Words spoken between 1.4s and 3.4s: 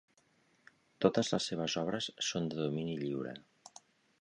seves obres són de domini lliure.